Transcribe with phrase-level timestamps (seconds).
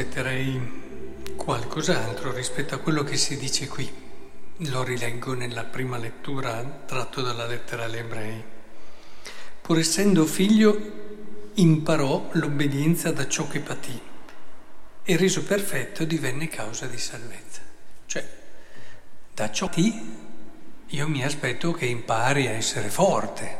[0.00, 3.86] Aspetterei qualcos'altro rispetto a quello che si dice qui.
[4.70, 8.42] Lo rileggo nella prima lettura tratto dalla lettera agli ebrei.
[9.60, 14.00] Pur essendo figlio, imparò l'obbedienza da ciò che patì
[15.02, 17.60] e reso perfetto divenne causa di salvezza.
[18.06, 18.26] Cioè,
[19.34, 20.16] da ciò che patì
[20.86, 23.58] io mi aspetto che impari a essere forte,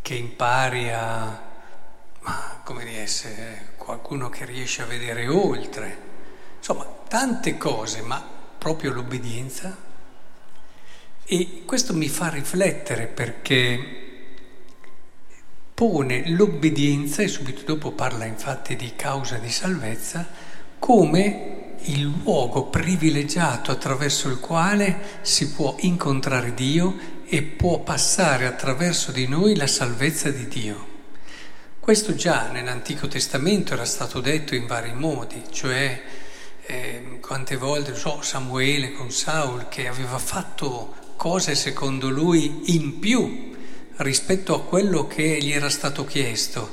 [0.00, 1.46] che impari a
[2.62, 5.96] come di essere qualcuno che riesce a vedere oltre,
[6.58, 8.22] insomma tante cose, ma
[8.58, 9.74] proprio l'obbedienza.
[11.24, 13.78] E questo mi fa riflettere perché
[15.72, 20.28] pone l'obbedienza, e subito dopo parla infatti di causa di salvezza,
[20.78, 29.12] come il luogo privilegiato attraverso il quale si può incontrare Dio e può passare attraverso
[29.12, 30.97] di noi la salvezza di Dio.
[31.88, 36.02] Questo già nell'Antico Testamento era stato detto in vari modi, cioè
[36.66, 43.56] eh, quante volte, so, Samuele con Saul che aveva fatto cose secondo lui in più
[43.96, 46.70] rispetto a quello che gli era stato chiesto,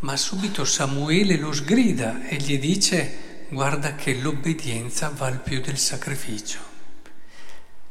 [0.00, 6.58] ma subito Samuele lo sgrida e gli dice guarda che l'obbedienza val più del sacrificio,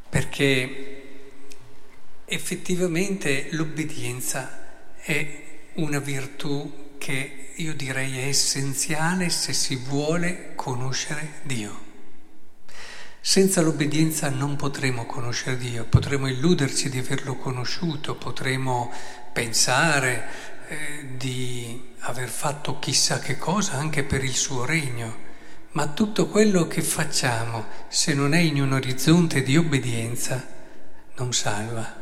[0.06, 1.02] perché
[2.26, 11.90] effettivamente l'obbedienza è una virtù che io direi è essenziale se si vuole conoscere Dio.
[13.20, 18.92] Senza l'obbedienza non potremo conoscere Dio, potremo illuderci di averlo conosciuto, potremo
[19.32, 20.26] pensare
[20.68, 25.30] eh, di aver fatto chissà che cosa anche per il suo regno,
[25.72, 30.44] ma tutto quello che facciamo, se non è in un orizzonte di obbedienza,
[31.16, 32.01] non salva.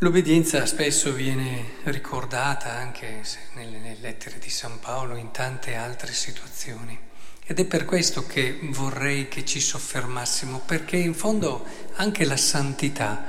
[0.00, 3.22] L'obbedienza spesso viene ricordata anche
[3.54, 6.98] nelle, lettere di San Paolo in tante altre situazioni
[7.46, 11.64] ed è per questo che vorrei che ci soffermassimo, perché in fondo
[11.94, 13.24] anche la santità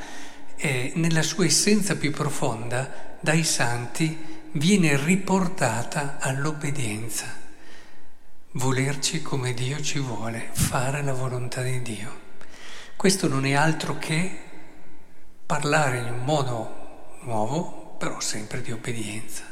[0.57, 7.33] è, nella sua essenza più profonda dai santi viene riportata all'obbedienza,
[8.51, 12.25] volerci come Dio ci vuole, fare la volontà di Dio.
[12.97, 14.46] Questo non è altro che
[15.47, 19.43] parlare in un modo nuovo, però sempre di obbedienza.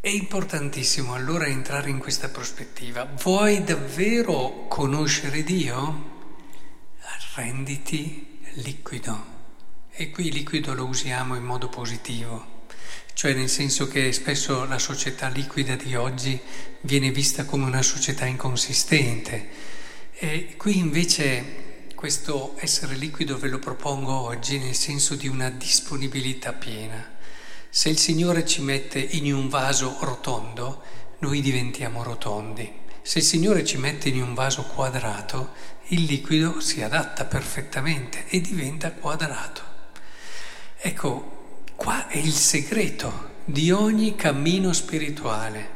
[0.00, 3.04] È importantissimo allora entrare in questa prospettiva.
[3.04, 6.10] Vuoi davvero conoscere Dio?
[7.34, 9.24] Renditi liquido.
[9.90, 12.64] E qui liquido lo usiamo in modo positivo,
[13.14, 16.40] cioè nel senso che spesso la società liquida di oggi
[16.82, 19.48] viene vista come una società inconsistente.
[20.14, 21.71] E qui invece
[22.02, 27.10] questo essere liquido ve lo propongo oggi nel senso di una disponibilità piena.
[27.70, 30.82] Se il Signore ci mette in un vaso rotondo,
[31.20, 32.68] noi diventiamo rotondi.
[33.02, 35.52] Se il Signore ci mette in un vaso quadrato,
[35.90, 39.62] il liquido si adatta perfettamente e diventa quadrato.
[40.78, 45.70] Ecco, qua è il segreto di ogni cammino spirituale,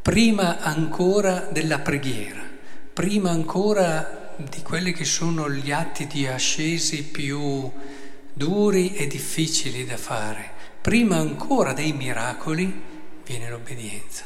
[0.00, 2.44] prima ancora della preghiera,
[2.92, 7.70] prima ancora di quelli che sono gli atti di ascesi più
[8.32, 10.52] duri e difficili da fare.
[10.80, 12.82] Prima ancora dei miracoli
[13.24, 14.24] viene l'obbedienza.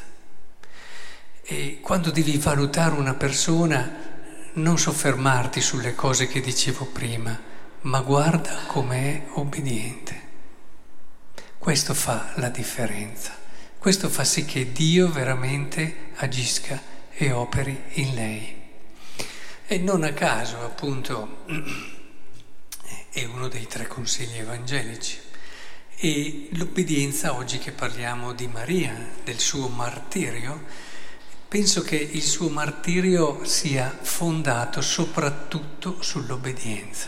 [1.42, 4.08] E quando devi valutare una persona,
[4.54, 7.38] non soffermarti sulle cose che dicevo prima,
[7.82, 10.28] ma guarda com'è obbediente.
[11.58, 13.36] Questo fa la differenza.
[13.78, 18.59] Questo fa sì che Dio veramente agisca e operi in lei.
[19.72, 21.44] E non a caso, appunto,
[23.08, 25.16] è uno dei tre consigli evangelici.
[25.94, 28.92] E l'obbedienza, oggi che parliamo di Maria,
[29.22, 30.64] del suo martirio,
[31.46, 37.06] penso che il suo martirio sia fondato soprattutto sull'obbedienza.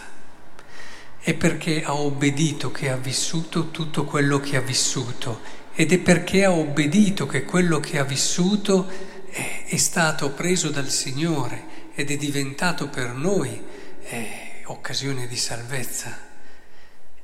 [1.19, 5.41] È perché ha obbedito che ha vissuto tutto quello che ha vissuto
[5.75, 8.89] ed è perché ha obbedito che quello che ha vissuto
[9.31, 13.61] è, è stato preso dal Signore ed è diventato per noi
[14.03, 16.31] eh, occasione di salvezza.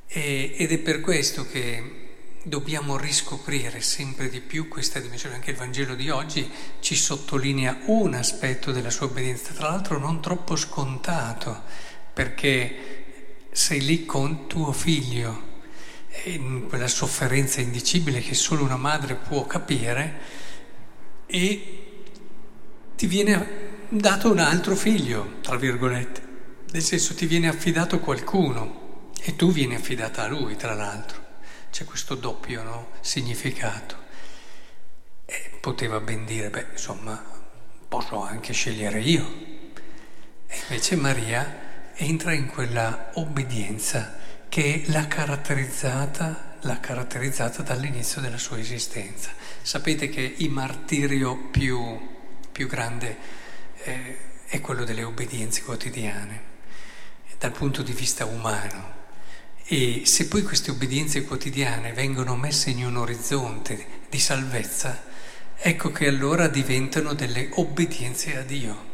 [0.07, 2.07] E, ed è per questo che
[2.43, 5.35] dobbiamo riscoprire sempre di più questa dimensione.
[5.35, 6.49] Anche il Vangelo di oggi
[6.79, 11.63] ci sottolinea un aspetto della sua obbedienza, tra l'altro non troppo scontato,
[12.13, 12.97] perché
[13.51, 15.47] sei lì con tuo figlio,
[16.25, 20.19] in quella sofferenza indicibile che solo una madre può capire,
[21.25, 21.83] e
[22.95, 26.21] ti viene dato un altro figlio, tra virgolette,
[26.71, 31.27] nel senso ti viene affidato qualcuno e tu vieni affidata a lui, tra l'altro.
[31.71, 32.89] C'è questo doppio no?
[33.01, 33.97] significato.
[35.59, 37.21] poteva ben dire, beh, insomma,
[37.87, 39.27] posso anche scegliere io.
[40.47, 48.59] E invece Maria entra in quella obbedienza che l'ha caratterizzata, l'ha caratterizzata dall'inizio della sua
[48.59, 49.31] esistenza.
[49.61, 51.99] Sapete che il martirio più,
[52.51, 53.17] più grande
[53.83, 54.17] eh,
[54.47, 56.41] è quello delle obbedienze quotidiane,
[57.37, 58.97] dal punto di vista umano.
[59.65, 65.03] E se poi queste obbedienze quotidiane vengono messe in un orizzonte di salvezza,
[65.55, 68.87] ecco che allora diventano delle obbedienze a Dio.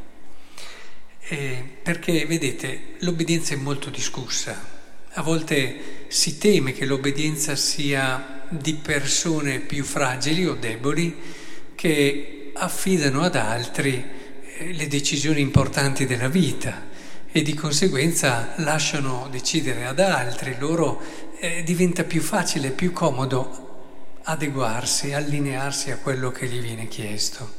[1.22, 4.74] Eh, perché vedete, l'obbedienza è molto discussa.
[5.14, 11.16] A volte si teme che l'obbedienza sia di persone più fragili o deboli
[11.74, 14.15] che affidano ad altri
[14.58, 16.88] le decisioni importanti della vita
[17.32, 21.02] e di conseguenza lasciano decidere ad altri, loro
[21.40, 27.56] eh, diventa più facile, più comodo adeguarsi, allinearsi a quello che gli viene chiesto.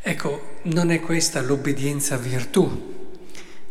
[0.00, 3.18] Ecco, non è questa l'obbedienza virtù,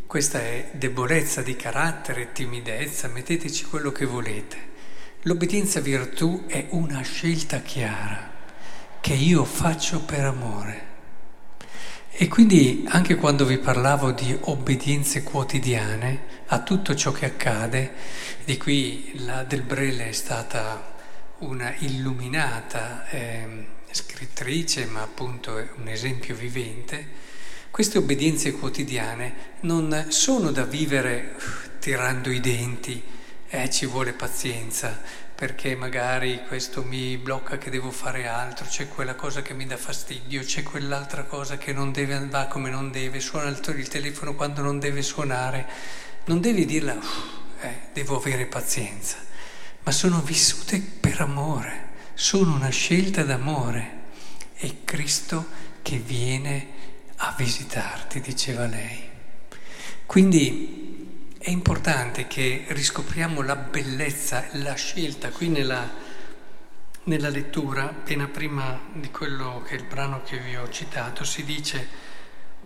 [0.06, 4.58] questa è debolezza di carattere, timidezza, metteteci quello che volete.
[5.24, 8.32] L'obbedienza virtù è una scelta chiara
[9.02, 10.89] che io faccio per amore.
[12.22, 17.94] E quindi anche quando vi parlavo di obbedienze quotidiane a tutto ciò che accade,
[18.44, 20.98] di qui la Del Brele è stata
[21.38, 27.08] una illuminata eh, scrittrice, ma appunto è un esempio vivente,
[27.72, 33.02] queste obbedienze quotidiane non sono da vivere uh, tirando i denti,
[33.48, 35.02] eh, ci vuole pazienza,
[35.40, 39.78] perché magari questo mi blocca che devo fare altro, c'è quella cosa che mi dà
[39.78, 44.62] fastidio, c'è quell'altra cosa che non deve andare come non deve, suona il telefono quando
[44.62, 45.66] non deve suonare.
[46.26, 47.00] Non devi dirla,
[47.62, 49.16] eh, devo avere pazienza,
[49.84, 53.92] ma sono vissute per amore, sono una scelta d'amore.
[54.56, 55.46] È Cristo
[55.82, 56.68] che viene
[57.16, 59.08] a visitarti, diceva lei.
[60.06, 65.30] Quindi è importante che riscopriamo la bellezza, la scelta.
[65.30, 65.90] Qui nella,
[67.04, 71.46] nella lettura, appena prima di quello che è il brano che vi ho citato, si
[71.46, 71.88] dice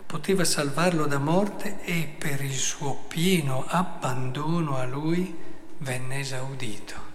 [0.04, 5.36] poteva salvarlo da morte e per il suo pieno abbandono a lui
[5.78, 7.12] venne esaudito.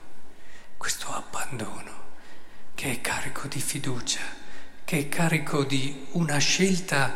[0.78, 2.08] Questo abbandono
[2.74, 4.22] che è carico di fiducia,
[4.86, 7.14] che è carico di una scelta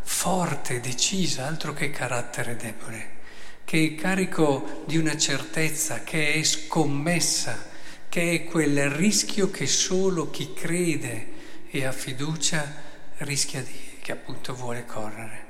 [0.00, 3.20] forte, decisa, altro che carattere debole
[3.64, 7.70] che è carico di una certezza, che è scommessa,
[8.08, 11.28] che è quel rischio che solo chi crede
[11.70, 15.46] e ha fiducia rischia di, che appunto vuole correre.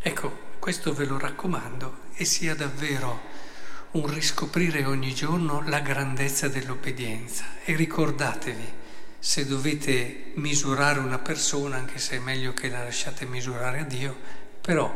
[0.00, 3.20] Ecco, questo ve lo raccomando e sia davvero
[3.92, 8.78] un riscoprire ogni giorno la grandezza dell'obbedienza e ricordatevi,
[9.18, 14.16] se dovete misurare una persona, anche se è meglio che la lasciate misurare a Dio,
[14.60, 14.94] però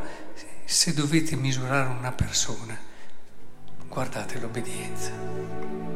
[0.65, 2.77] se dovete misurare una persona,
[3.89, 5.94] guardate l'obbedienza.